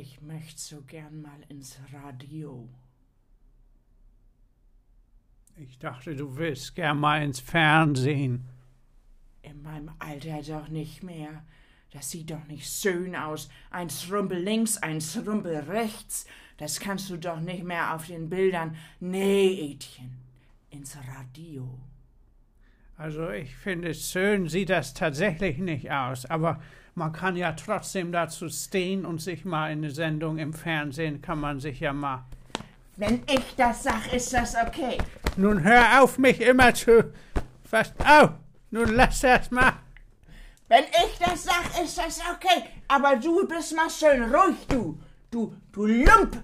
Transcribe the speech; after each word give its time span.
Ich 0.00 0.20
möchte 0.20 0.60
so 0.60 0.82
gern 0.82 1.22
mal 1.22 1.40
ins 1.48 1.76
Radio. 1.92 2.68
Ich 5.56 5.76
dachte, 5.80 6.14
du 6.14 6.36
willst 6.36 6.76
gern 6.76 7.00
mal 7.00 7.20
ins 7.20 7.40
Fernsehen. 7.40 8.48
In 9.42 9.60
meinem 9.60 9.90
Alter 9.98 10.40
doch 10.42 10.68
nicht 10.68 11.02
mehr. 11.02 11.44
Das 11.90 12.12
sieht 12.12 12.30
doch 12.30 12.46
nicht 12.46 12.70
schön 12.70 13.16
aus. 13.16 13.48
Ein 13.70 13.90
Schrumpel 13.90 14.38
links, 14.38 14.76
ein 14.76 15.00
Schrumpel 15.00 15.56
rechts. 15.56 16.26
Das 16.58 16.78
kannst 16.78 17.10
du 17.10 17.16
doch 17.16 17.40
nicht 17.40 17.64
mehr 17.64 17.96
auf 17.96 18.06
den 18.06 18.30
Bildern. 18.30 18.76
Nee, 19.00 19.72
Ädchen, 19.72 20.16
ins 20.70 20.96
Radio. 20.96 21.76
Also 23.00 23.30
ich 23.30 23.54
finde, 23.54 23.94
schön 23.94 24.48
sieht 24.48 24.70
das 24.70 24.92
tatsächlich 24.92 25.58
nicht 25.58 25.88
aus, 25.88 26.26
aber 26.26 26.60
man 26.96 27.12
kann 27.12 27.36
ja 27.36 27.52
trotzdem 27.52 28.10
dazu 28.10 28.48
stehen 28.48 29.06
und 29.06 29.20
sich 29.20 29.44
mal 29.44 29.70
eine 29.70 29.92
Sendung 29.92 30.38
im 30.38 30.52
Fernsehen 30.52 31.22
kann 31.22 31.38
man 31.38 31.60
sich 31.60 31.78
ja 31.78 31.92
mal. 31.92 32.24
Wenn 32.96 33.22
ich 33.30 33.54
das 33.56 33.84
sag, 33.84 34.12
ist 34.12 34.34
das 34.34 34.56
okay. 34.56 34.98
Nun 35.36 35.62
hör 35.62 36.02
auf, 36.02 36.18
mich 36.18 36.40
immer 36.40 36.74
zu. 36.74 37.12
Was? 37.70 37.92
Au! 38.04 38.30
Nun 38.72 38.88
lass 38.96 39.20
das 39.20 39.52
mal. 39.52 39.74
Wenn 40.66 40.82
ich 40.82 41.18
das 41.20 41.44
sag, 41.44 41.80
ist 41.80 41.96
das 41.96 42.20
okay. 42.34 42.64
Aber 42.88 43.14
du 43.14 43.46
bist 43.46 43.76
mal 43.76 43.88
schön 43.88 44.24
ruhig, 44.24 44.66
du. 44.66 44.98
Du, 45.30 45.54
du 45.70 45.86
Lump. 45.86 46.42